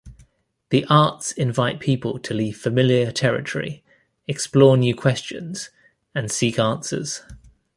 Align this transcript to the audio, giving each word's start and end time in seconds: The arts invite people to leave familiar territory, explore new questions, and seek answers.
The 0.71 0.83
arts 0.89 1.31
invite 1.31 1.79
people 1.79 2.17
to 2.17 2.33
leave 2.33 2.57
familiar 2.57 3.11
territory, 3.11 3.83
explore 4.27 4.75
new 4.75 4.95
questions, 4.95 5.69
and 6.15 6.31
seek 6.31 6.57
answers. 6.57 7.21